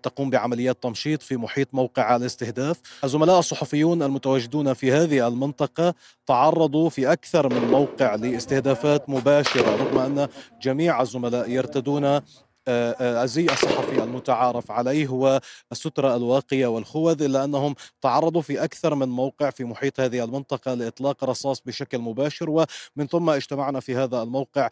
[0.03, 2.79] تقوم بعمليات تمشيط في محيط موقع الاستهداف.
[3.03, 5.93] الزملاء الصحفيون المتواجدون في هذه المنطقة
[6.27, 10.27] تعرضوا في أكثر من موقع لاستهدافات مباشرة رغم أن
[10.61, 12.23] جميع الزملاء يرتدون آه، آه،
[12.67, 19.49] الزي الصحفي المتعارف عليه هو السترة الواقية والخوذ إلا أنهم تعرضوا في أكثر من موقع
[19.49, 24.69] في محيط هذه المنطقة لإطلاق رصاص بشكل مباشر ومن ثم اجتمعنا في هذا الموقع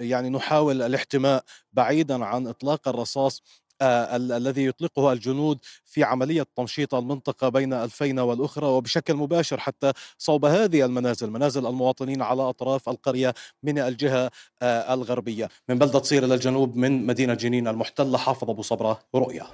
[0.00, 3.42] يعني نحاول الاحتماء بعيدا عن إطلاق الرصاص
[3.82, 10.84] الذي يطلقه الجنود في عملية تمشيط المنطقة بين الفينة والأخرى وبشكل مباشر حتى صوب هذه
[10.84, 14.30] المنازل منازل المواطنين على أطراف القرية من الجهة
[14.62, 15.48] آه، الغربية.
[15.68, 19.46] من بلدة صير إلى الجنوب من مدينة جنين المحتلة حافظ أبو صبرة رؤيا.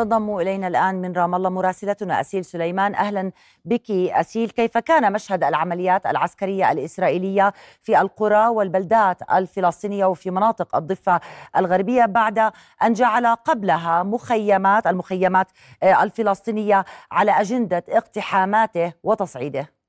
[0.00, 2.94] تنضم إلينا الآن من رام الله مراسلتنا أسيل سليمان.
[2.94, 3.32] أهلا
[3.64, 4.50] بك أسيل.
[4.50, 11.20] كيف كان مشهد العمليات العسكرية الإسرائيلية في القرى والبلدات الفلسطينية وفي مناطق الضفة
[11.56, 12.38] الغربية بعد
[12.82, 15.46] أن جعل قبلها مخيمات المخيمات
[15.82, 19.79] آه، الفلسطينية على أجندة اقتحاماته وتصعيده؟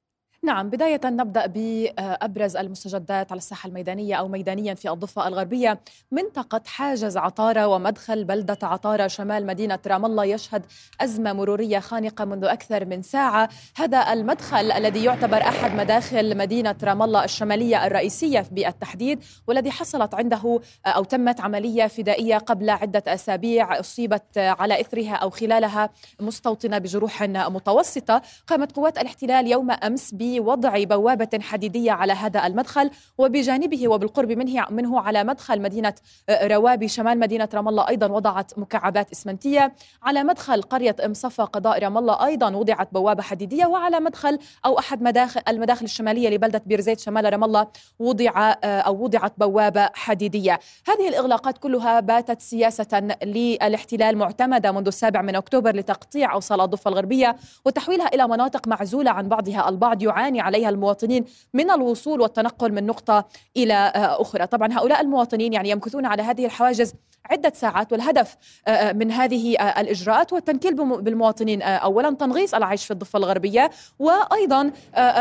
[0.43, 5.79] نعم بداية نبدأ بأبرز المستجدات على الساحة الميدانية أو ميدانيا في الضفة الغربية.
[6.11, 10.65] منطقة حاجز عطارة ومدخل بلدة عطارة شمال مدينة رام الله يشهد
[11.01, 13.49] أزمة مرورية خانقة منذ أكثر من ساعة.
[13.75, 20.59] هذا المدخل الذي يعتبر أحد مداخل مدينة رام الله الشمالية الرئيسية بالتحديد والذي حصلت عنده
[20.85, 28.21] أو تمت عملية فدائية قبل عدة أسابيع أصيبت على إثرها أو خلالها مستوطنة بجروح متوسطة.
[28.47, 34.65] قامت قوات الاحتلال يوم أمس ب بوضع بوابة حديدية على هذا المدخل وبجانبه وبالقرب منه
[34.69, 35.93] منه على مدخل مدينة
[36.29, 39.73] آه، روابي شمال مدينة رام الله أيضا وضعت مكعبات إسمنتية.
[40.03, 44.79] على مدخل قرية أم صفا قضاء رام الله أيضا وضعت بوابة حديدية وعلى مدخل أو
[44.79, 47.67] أحد مداخل المداخل الشمالية لبلدة بيرزيت شمال رام الله
[47.99, 50.59] وضع آه، أو وضعت بوابة حديدية.
[50.87, 57.35] هذه الإغلاقات كلها باتت سياسة للاحتلال معتمدة منذ السابع من أكتوبر لتقطيع أوصال الضفة الغربية
[57.65, 62.85] وتحويلها إلى مناطق معزولة عن بعضها البعض يعاني يعاني عليها المواطنين من الوصول والتنقل من
[62.85, 63.25] نقطة
[63.57, 64.47] إلى آه، أخرى.
[64.47, 66.93] طبعا هؤلاء المواطنين يعني يمكثون على هذه الحواجز
[67.25, 72.91] عدة ساعات والهدف آه، آه، من هذه الإجراءات هو التنكيل بالمواطنين أولا تنغيص العيش في
[72.91, 74.71] الضفة الغربية وأيضا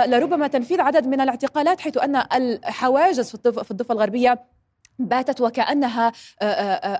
[0.06, 4.38] لربما تنفيذ عدد من الاعتقالات حيث أن الحواجز في الضفة الغربية
[5.06, 6.12] باتت وكأنها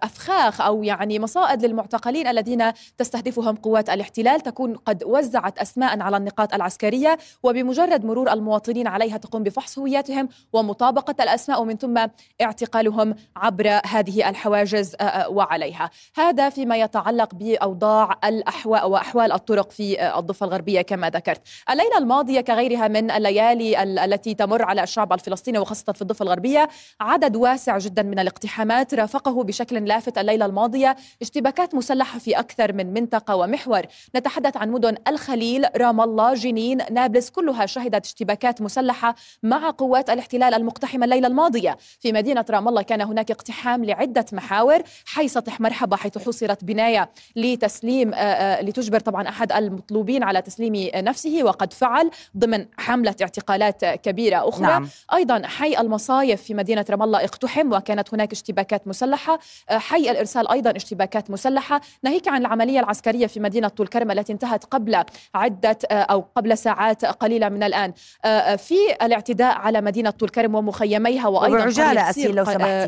[0.03, 4.41] أفخاخ أو يعني مصائد للمعتقلين الذين تستهدفهم قوات الاحتلال.
[4.41, 11.15] تكون قد وزعت أسماء على النقاط العسكرية وبمجرد مرور المواطنين عليها تقوم بفحص هوياتهم ومطابقة
[11.23, 12.07] الأسماء ومن ثم
[12.43, 14.97] اعتقالهم عبر هذه الحواجز
[15.29, 15.91] وعليها.
[16.17, 21.43] هذا فيما يتعلق بأوضاع الاحواء واحوال الطرق في الضفة الغربية كما ذكرت.
[21.71, 26.69] الليلة الماضية كغيرها من الليالي التي تمر على الشعب الفلسطيني وخاصة في الضفة الغربية
[27.01, 32.73] عدد واسع جدا جدا من الاقتحامات رافقه بشكل لافت الليلة الماضية اشتباكات مسلحة في أكثر
[32.73, 33.83] من منطقة ومحور.
[34.17, 40.55] نتحدث عن مدن الخليل رام الله جنين نابلس كلها شهدت اشتباكات مسلحة مع قوات الاحتلال
[40.55, 41.77] المقتحمة الليلة الماضية.
[42.01, 47.11] في مدينة رام الله كان هناك اقتحام لعدة محاور حي سطح مرحبا حيث حصرت بناية
[47.37, 53.85] لتسليم آه، آه، لتجبر طبعا أحد المطلوبين على تسليم نفسه وقد فعل ضمن حملة اعتقالات
[53.85, 54.67] كبيرة أخرى.
[54.67, 54.89] نعم.
[55.15, 59.39] أيضا حي المصايف في مدينة رام الله اقتحم وكانت هناك اشتباكات مسلحة.
[59.71, 61.81] آه، حي الإرسال أيضا اشتباكات مسلحة.
[62.03, 66.59] ناهيك عن العملية العسكرية في مدينة طول كرم التي انتهت قبل عدة آه، أو قبل
[66.59, 67.93] ساعات قليلة من الآن.
[68.25, 71.71] آه، في الاعتداء على مدينة طول كرم ومخيميها وأيضا لو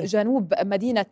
[0.05, 1.07] جنوب مدينة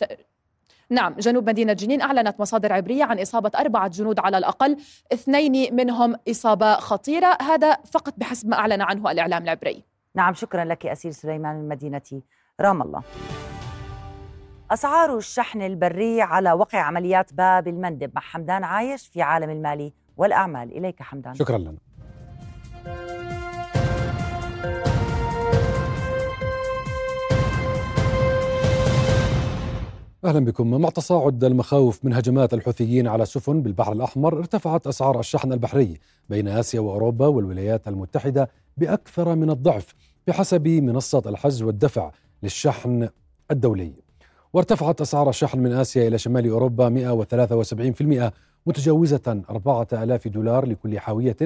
[0.91, 4.77] نعم جنوب مدينة جنين أعلنت مصادر عبرية عن إصابة أربعة جنود على الأقل
[5.13, 7.39] اثنين منهم إصابة خطيرة.
[7.43, 9.85] هذا فقط بحسب ما أعلن عنه الإعلام العبري.
[10.15, 12.23] نعم شكرا لك أسير سليمان من مدينة
[12.61, 13.03] رام الله.
[14.73, 20.77] أسعار الشحن البري على وقع عمليات باب المندب مع حمدان عايش في عالم المالي والأعمال.
[20.77, 21.35] إليك حمدان.
[21.35, 21.77] شكرا لنا.
[30.25, 30.81] أهلا بكم.
[30.81, 36.49] مع تصاعد المخاوف من هجمات الحوثيين على سفن بالبحر الأحمر ارتفعت أسعار الشحن البحري بين
[36.49, 39.95] آسيا وأوروبا والولايات المتحدة بأكثر من الضعف
[40.27, 42.11] بحسب منصة الحجز والدفع
[42.43, 43.09] للشحن
[43.51, 44.10] الدولي.
[44.53, 47.17] وارتفعت أسعار الشحن من آسيا إلى شمال أوروبا
[48.31, 48.33] 173%
[48.67, 51.37] متجاوزة 4000 دولار لكل حاوية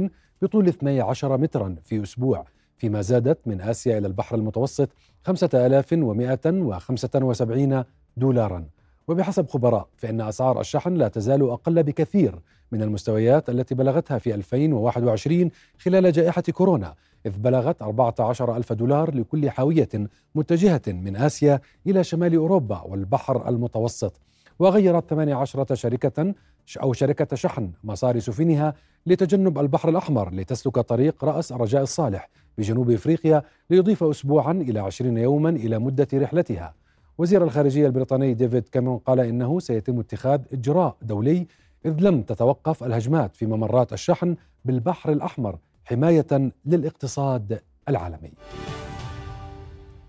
[0.42, 4.88] بطول 12 مترا في أسبوع فيما زادت من آسيا إلى البحر المتوسط
[5.22, 7.84] 5175
[8.16, 8.64] دولارا.
[9.08, 12.38] وبحسب خبراء فإن أسعار الشحن لا تزال أقل بكثير
[12.72, 16.94] من المستويات التي بلغتها في 2021 خلال جائحة كورونا
[17.26, 19.88] إذ بلغت 14 ألف دولار لكل حاوية
[20.34, 24.20] متجهة من آسيا إلى شمال أوروبا والبحر المتوسط
[24.58, 26.34] وغيرت 18 شركة
[26.82, 28.74] أو شركة شحن مسار سفنها
[29.06, 35.48] لتجنب البحر الأحمر لتسلك طريق رأس الرجاء الصالح بجنوب إفريقيا ليضيف أسبوعا إلى 20 يوما
[35.48, 36.74] إلى مدة رحلتها.
[37.18, 41.46] وزير الخارجية البريطاني ديفيد كاميرون قال إنه سيتم اتخاذ إجراء دولي
[41.86, 48.32] إذ لم تتوقف الهجمات في ممرات الشحن بالبحر الأحمر حماية للاقتصاد العالمي.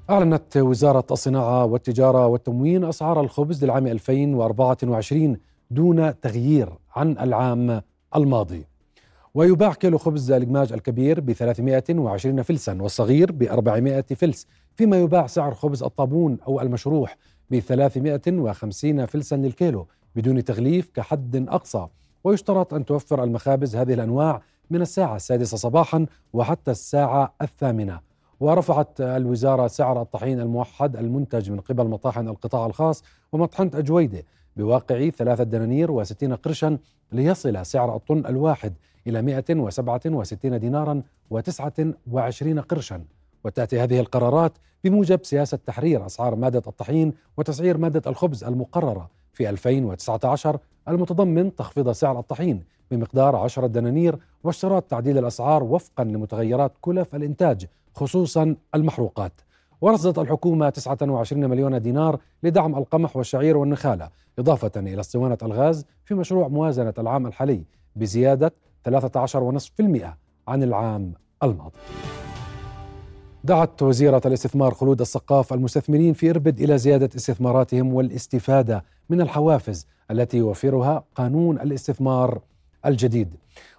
[0.09, 5.37] أعلنت وزارة الصناعة والتجارة والتموين أسعار الخبز للعام 2024
[5.71, 7.81] دون تغيير عن العام
[8.15, 8.65] الماضي.
[9.33, 14.47] ويباع كيلو خبز الإجماج الكبير ب 320 فلسا والصغير ب 400 فلس.
[14.75, 17.17] فيما يباع سعر خبز الطابون أو المشروح
[17.49, 21.87] ب 350 فلسا للكيلو بدون تغليف كحد أقصى.
[22.23, 27.99] ويشترط أن توفر المخابز هذه الأنواع من الساعة السادسة صباحا وحتى الساعة الثامنة.
[28.39, 34.23] ورفعت الوزارة سعر الطحين الموحد المنتج من قبل مطاحن القطاع الخاص ومطحنة أجويدة
[34.57, 36.77] بواقع ثلاثة دنانير وستين قرشا
[37.11, 38.73] ليصل سعر الطن الواحد
[39.07, 41.01] إلى 167 دينارا
[41.33, 43.05] و29 قرشا.
[43.45, 50.59] وتأتي هذه القرارات بموجب سياسة تحرير أسعار مادة الطحين وتسعير مادة الخبز المقررة في 2019
[50.87, 58.55] المتضمن تخفيض سعر الطحين بمقدار 10 دنانير واشتراط تعديل الأسعار وفقا لمتغيرات كلف الإنتاج خصوصا
[58.75, 59.41] المحروقات.
[59.81, 66.47] ورصدت الحكومة 29 مليون دينار لدعم القمح والشعير والنخالة إضافة إلى اسطوانة الغاز في مشروع
[66.47, 67.63] موازنة العام الحالي
[67.95, 68.53] بزيادة
[68.89, 71.77] 13.5% عن العام الماضي.
[73.45, 80.37] دعت وزيرة الاستثمار خلود السقاف المستثمرين في إربد إلى زيادة استثماراتهم والاستفادة من الحوافز التي
[80.37, 82.41] يوفرها قانون الاستثمار
[82.85, 83.29] الجديد.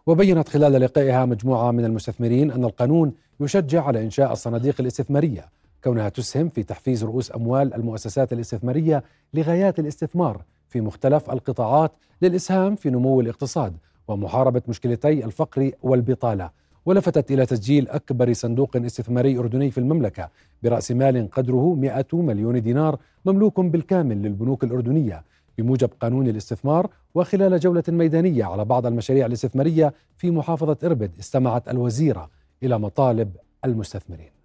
[0.07, 5.45] وبينت خلال لقائها مجموعة من المستثمرين أن القانون يشجع على إنشاء الصناديق الاستثمارية
[5.85, 12.91] كونها تسهم في تحفيز رؤوس أموال المؤسسات الاستثمارية لغايات الاستثمار في مختلف القطاعات للإسهام في
[12.91, 13.77] نمو الاقتصاد
[14.09, 16.51] ومحاربة مشكلتي الفقر والبطالة.
[16.87, 20.31] ولفتت إلى تسجيل أكبر صندوق استثماري أردني في المملكة
[20.63, 25.25] برأس مال قدره 100 مليون دينار مملوك بالكامل للبنوك الأردنية
[25.59, 32.31] بموجب قانون الاستثمار وخلال جولة ميدانية على بعض المشاريع الاستثمارية في محافظة إربد استمعت الوزيرة
[32.63, 33.31] إلى مطالب
[33.65, 34.36] المستثمرين.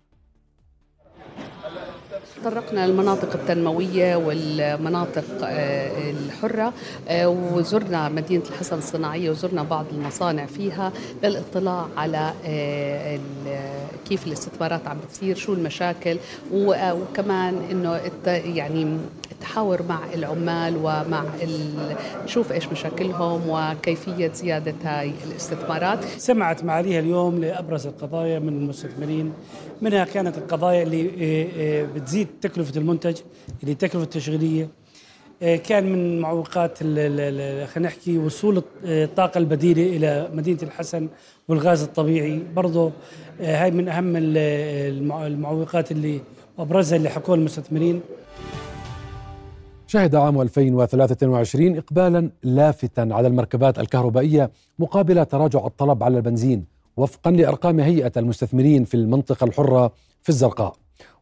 [2.42, 6.74] تطرقنا للمناطق التنموية والمناطق آه، الحرة
[7.08, 10.92] آه، وزرنا مدينة الحسن الصناعية وزرنا بعض المصانع فيها
[11.24, 13.20] للاطلاع على آه،
[14.10, 16.18] كيف الاستثمارات عم بتصير شو المشاكل
[16.54, 18.98] وكمان إنه يعني
[19.42, 21.24] التحاور مع العمال ومع
[22.24, 26.04] نشوف إيش مشاكلهم وكيفية زيادة هاي الاستثمارات.
[26.18, 29.34] سمعت معاليها اليوم لأبرز القضايا من المستثمرين.
[29.82, 33.18] منها كانت القضايا اللي آه، آه، بتزيد تكلفة المنتج
[33.64, 34.70] اللي تكلفة التشغيلية.
[35.42, 41.08] آه، كان من معوقات خلينا نحكي وصول الطاقه البديلة إلى مدينة الحسن
[41.48, 42.40] والغاز الطبيعي.
[42.56, 42.92] برضه
[43.40, 46.20] هاي من أهم المعوقات اللي
[46.60, 48.02] أبرزها اللي حكوها المستثمرين.
[49.92, 56.66] شهد عام 2023 إقبالا لافتا على المركبات الكهربائية مقابل تراجع الطلب على البنزين
[56.98, 60.76] وفقا لأرقام هيئة المستثمرين في المنطقة الحرة في الزرقاء.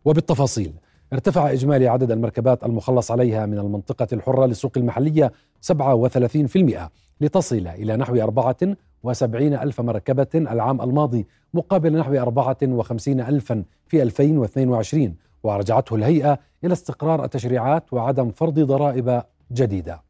[0.06, 0.74] وبالتفاصيل
[1.14, 5.32] ارتفع إجمالي عدد المركبات المخلص عليها من المنطقة الحرة للسوق المحلية
[5.72, 6.90] 37%
[7.22, 15.96] لتصل إلى نحو 74 ألف مركبة العام الماضي مقابل نحو 54 ألفا في 2022 ورجعته
[15.96, 20.02] الهيئة إلى استقرار التشريعات وعدم فرض ضرائب جديدة.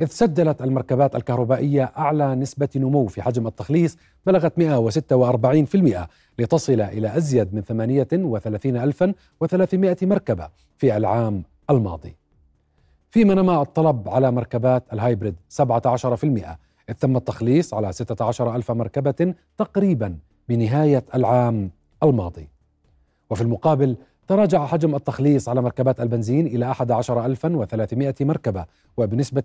[0.00, 6.06] إذ سجلت المركبات الكهربائية أعلى نسبة نمو في حجم التخليص بلغت 146%
[6.38, 12.16] لتصل إلى أزيد من 38300 مركبة في العام الماضي.
[13.10, 20.18] فيما نما الطلب على مركبات الهايبريد 17% إذ تم التخليص على 16 ألف مركبة تقريبا
[20.48, 21.70] بنهاية العام
[22.02, 22.48] الماضي.
[23.30, 23.96] وفي المقابل
[24.28, 28.64] تراجع حجم التخليص على مركبات البنزين إلى 11300 مركبة
[28.96, 29.42] وبنسبة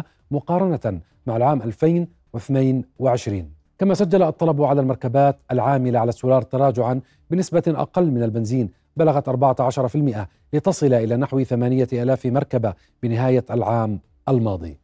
[0.00, 7.00] 28% مقارنة مع العام 2022 كما سجل الطلب على المركبات العاملة على السولار تراجعا
[7.30, 14.78] بنسبة أقل من البنزين بلغت 14% لتصل إلى نحو 8000 مركبة بنهاية العام الماضي.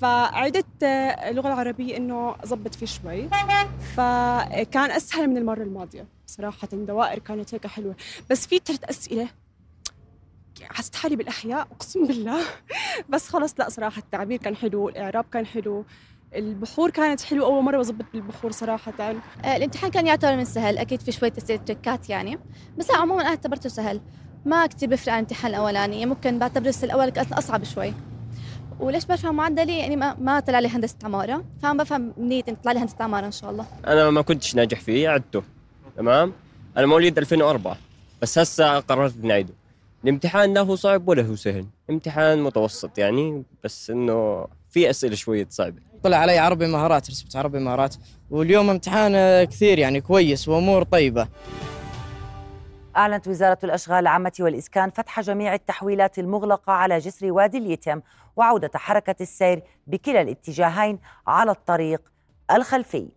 [0.01, 3.29] فعدت اللغة العربية إنه أضبط فيه شوي.
[3.95, 6.05] فكان أسهل من المرة الماضية.
[6.27, 7.95] صراحة الدوائر كانت هيك حلوة.
[8.29, 9.27] بس في ثلاث أسئلة.
[10.63, 12.41] حسيت حالي بالأحياء أقسم بالله.
[13.09, 15.85] بس خلص لا صراحة التعبير كان حلو الإعراب كان حلو
[16.35, 17.45] البحور كانت حلوة.
[17.47, 18.93] أول مرة بظبط بالبحور صراحة.
[18.99, 20.77] آه الامتحان كان يعتبر من سهل.
[20.77, 22.39] أكيد في شوية أسئلة تركات يعني.
[22.77, 24.01] بس عموما أنا اعتبرته سهل.
[24.45, 26.05] ما كتير بفرق عن الامتحان الأولاني.
[26.05, 27.93] ممكن بعتبر الأول كانت أصعب شوي.
[28.79, 31.43] وليش برفع معدلي؟ يعني ما, ما طلع لي هندسة عمارة.
[31.61, 33.65] فعم بفهم إن طلع لي هندسة عمارة إن شاء الله.
[33.87, 35.43] أنا ما كنتش ناجح فيه عدته.
[35.97, 36.33] تمام؟
[36.77, 37.77] أنا مواليد 2004
[38.21, 39.53] بس هسه قررت نعيده
[40.03, 41.65] الامتحان لا هو صعب ولا هو سهل.
[41.89, 45.81] امتحان متوسط يعني بس إنه في أسئلة شوية صعبة.
[46.03, 47.95] طلع علي عربي مهارات رسمت عربي مهارات.
[48.29, 51.27] واليوم امتحان كثير يعني كويس وأمور طيبة.
[52.97, 58.01] أعلنت وزارة الأشغال العامة والإسكان فتح جميع التحويلات المغلقة على جسر وادي اليتم
[58.35, 62.01] وعودة حركة السير بكلا الاتجاهين على الطريق
[62.51, 63.09] الخلفي.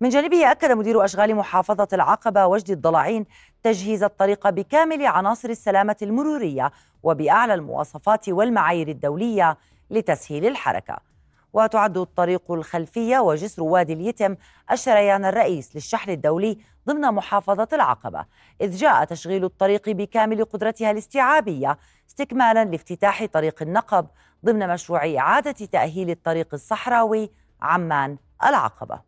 [0.00, 3.26] من جانبه أكد مدير أشغال محافظة العقبة وجد الضلاعين
[3.62, 6.72] تجهيز الطريق بكامل عناصر السلامة المرورية
[7.02, 9.56] وبأعلى المواصفات والمعايير الدولية
[9.90, 11.13] لتسهيل الحركة.
[11.54, 14.36] وتعد الطريق الخلفية وجسر وادي اليتم
[14.72, 18.24] الشريان الرئيس للشحن الدولي ضمن محافظة العقبة.
[18.60, 21.78] إذ جاء تشغيل الطريق بكامل قدرتها الاستيعابية
[22.08, 24.06] استكمالا لافتتاح طريق النقب
[24.44, 27.30] ضمن مشروع إعادة تأهيل الطريق الصحراوي
[27.62, 29.00] عمان العقبة.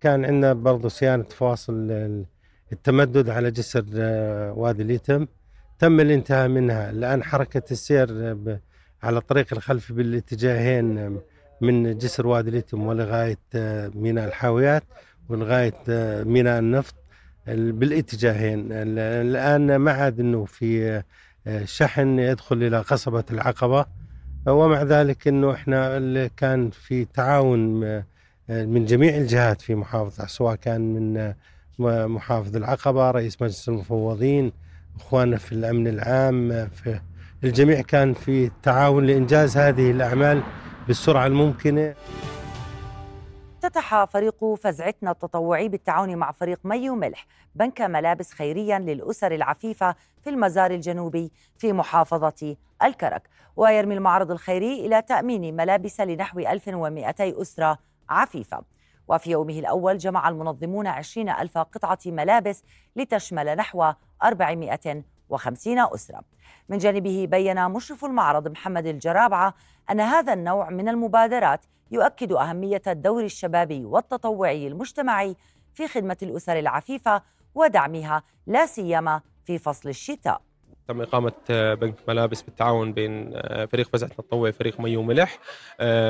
[0.00, 1.90] كان عندنا برضو صيانة فاصل
[2.72, 5.26] التمدد على جسر آه، وادي اليتم.
[5.78, 6.90] تم الانتهاء منها.
[6.90, 8.36] الآن حركة السير
[9.02, 11.20] على الطريق الخلفي بالاتجاهين
[11.60, 14.82] من جسر وادي اليتم ولغاية آه، ميناء الحاويات
[15.28, 16.94] ولغاية آه، ميناء النفط
[17.46, 18.68] بالاتجاهين.
[18.72, 21.02] الآن ما عاد أنه في
[21.64, 23.86] شحن يدخل إلى قصبة العقبة.
[24.46, 27.80] ومع ذلك إنه إحنا كان في تعاون
[28.48, 31.34] من جميع الجهات في محافظة سواء كان من
[32.08, 34.52] محافظ العقبة رئيس مجلس المفوضين
[34.96, 37.00] إخواننا في الأمن العام في
[37.44, 40.42] الجميع كان في تعاون لإنجاز هذه الأعمال.
[40.86, 41.94] بالسرعة الممكنة.
[43.56, 50.30] افتتح فريق فزعتنا التطوعي بالتعاون مع فريق مي وملح بنك ملابس خيريا للأسر العفيفة في
[50.30, 53.28] المزار الجنوبي في محافظة الكرك.
[53.56, 57.78] ويرمي المعرض الخيري إلى تأمين ملابس لنحو 1200 أسرة
[58.08, 58.62] عفيفة.
[59.08, 62.64] وفي يومه الأول جمع المنظمون 20 ألف قطعة ملابس
[62.96, 63.92] لتشمل نحو
[65.30, 66.20] 450 أسرة.
[66.68, 69.54] من جانبه بين مشرف المعرض محمد الجرابعة
[69.90, 71.60] أن هذا النوع من المبادرات
[71.90, 75.36] يؤكد أهمية الدور الشبابي والتطوعي المجتمعي
[75.74, 77.22] في خدمة الأسر العفيفة
[77.54, 80.40] ودعمها لا سيما في فصل الشتاء.
[80.88, 83.40] تم إقامة بنك ملابس بالتعاون بين
[83.72, 85.38] فريق فزعة التطوعي وفريق مي وملح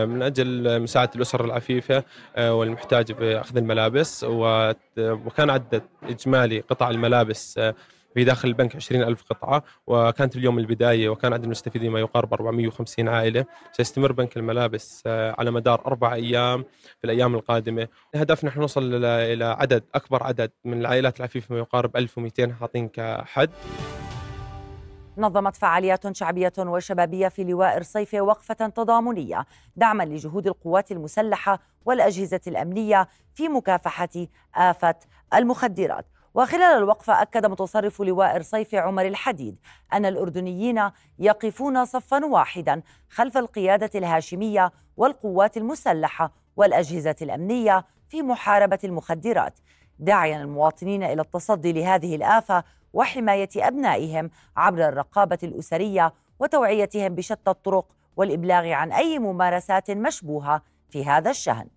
[0.04, 2.04] من أجل مساعدة الأسر العفيفة
[2.38, 7.60] والمحتاجة في أخذ الملابس وكان عدد إجمالي قطع الملابس
[8.16, 13.08] في داخل البنك 20 ألف قطعة وكانت اليوم البداية وكان عدد المستفيدين ما يقارب 450
[13.08, 13.44] عائلة.
[13.72, 16.64] سيستمر بنك الملابس آه، على مدار أربع أيام
[16.98, 17.88] في الأيام القادمة.
[18.14, 23.50] هدفنا نحن نوصل إلى عدد أكبر عدد من العائلات العفيفة ما يقارب 1200 حاطين كحد.
[25.18, 29.46] نظمت فعاليات شعبية وشبابية في لواء رصيفة وقفة تضامنية
[29.76, 34.94] دعما لجهود القوات المسلحة والأجهزة الأمنية في مكافحة آفة
[35.34, 36.06] المخدرات.
[36.36, 39.56] وخلال الوقفة أكد متصرف لواء رصيفة عمر الحديد
[39.92, 49.58] أن الأردنيين يقفون صفا واحدا خلف القيادة الهاشمية والقوات المسلحة والأجهزة الأمنية في محاربة المخدرات.
[49.98, 58.66] داعيا المواطنين إلى التصدي لهذه الآفة وحماية أبنائهم عبر الرقابة الأسرية وتوعيتهم بشتى الطرق والإبلاغ
[58.66, 61.68] عن أي ممارسات مشبوهة في هذا الشأن.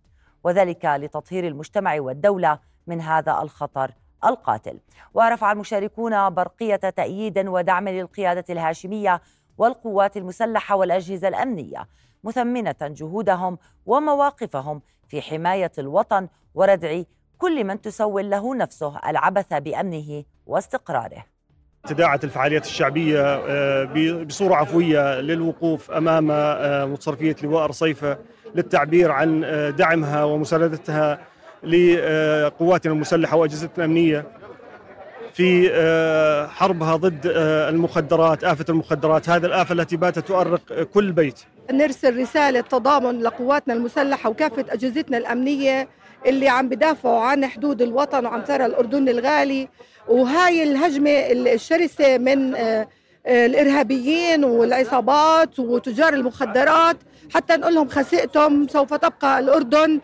[0.43, 3.91] وذلك لتطهير المجتمع والدولة من هذا الخطر
[4.25, 4.79] القاتل.
[5.13, 9.21] ورفع المشاركون برقية تأييد ودعم للقيادة الهاشمية
[9.57, 11.87] والقوات المسلحة والأجهزة الأمنية
[12.23, 17.01] مثمنة جهودهم ومواقفهم في حماية الوطن وردع
[17.37, 21.25] كل من تسول له نفسه العبث بأمنه واستقراره.
[21.87, 28.17] تداعت الفعاليات الشعبية آه، بصورة عفوية للوقوف أمام آه، متصرفية لواء رصيفة
[28.55, 31.19] للتعبير عن آه، دعمها ومساندتها
[31.63, 34.25] لقواتنا المسلحة وأجهزتنا الأمنية
[35.33, 35.69] في
[36.51, 37.21] حربها ضد
[37.69, 39.29] المخدرات آفة المخدرات.
[39.29, 41.39] هذا الآفة التي باتت تؤرق كل بيت.
[41.71, 45.87] نرسل رسالة تضامن لقواتنا المسلحة وكافة أجهزتنا الأمنية
[46.25, 49.69] اللي عم بدافعوا عن حدود الوطن وعن ثرى الأردن الغالي.
[50.07, 51.11] وهاي الهجمة
[51.53, 52.87] الشرسة من آه،
[53.25, 56.97] آه، الإرهابيين والعصابات وتجار المخدرات.
[57.33, 59.99] حتى نقول لهم خسئتم سوف تبقى الأردن آه،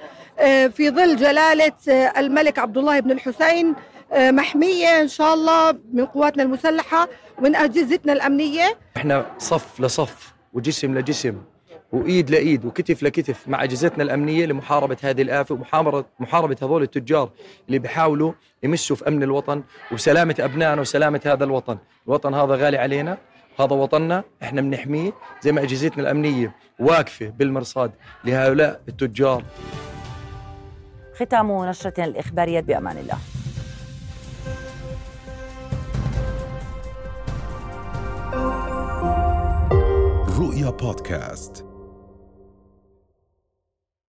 [0.69, 1.71] في ظل جلالة
[2.17, 3.75] الملك عبد الله بن الحسين
[4.13, 7.07] محمية إن شاء الله من قواتنا المسلحة
[7.39, 11.41] ومن أجهزتنا الأمنية إحنا صف لصف وجسم لجسم
[11.91, 17.29] وإيد لإيد وكتف لكتف مع أجهزتنا الأمنية لمحاربة هذه الآفة ومحاربه محاربة هذول التجار
[17.67, 18.33] اللي بيحاولوا
[18.63, 21.77] يمسوا في أمن الوطن وسلامة أبنائنا وسلامة هذا الوطن،
[22.07, 23.17] الوطن هذا غالي علينا
[23.59, 25.11] هذا وطننا إحنا بنحميه
[25.41, 27.91] زي ما أجهزتنا الأمنية واقفة بالمرصاد
[28.23, 29.43] لهؤلاء التجار.
[31.15, 33.17] ختام نشرتنا الإخبارية بأمان الله.
[40.39, 41.64] رؤيا بودكاست